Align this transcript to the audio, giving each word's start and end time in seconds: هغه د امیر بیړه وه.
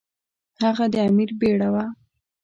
هغه 0.63 0.85
د 0.93 0.95
امیر 1.09 1.29
بیړه 1.39 1.69
وه. 1.73 1.85